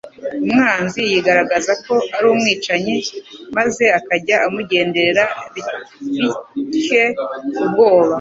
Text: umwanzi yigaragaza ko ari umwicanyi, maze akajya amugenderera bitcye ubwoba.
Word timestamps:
umwanzi 0.43 0.99
yigaragaza 1.11 1.71
ko 1.85 1.93
ari 2.15 2.25
umwicanyi, 2.33 2.97
maze 3.57 3.83
akajya 3.99 4.35
amugenderera 4.47 5.23
bitcye 5.53 7.03
ubwoba. 7.63 8.09